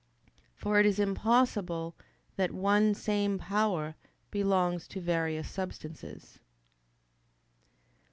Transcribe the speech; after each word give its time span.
For 0.55 0.79
it 0.79 0.87
is 0.87 0.97
impossible 0.97 1.95
that 2.35 2.49
one 2.51 2.95
same 2.95 3.37
power 3.37 3.93
belong 4.31 4.79
to 4.79 4.99
various 4.99 5.47
substances. 5.47 6.39